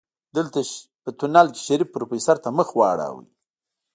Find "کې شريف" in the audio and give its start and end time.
1.53-1.87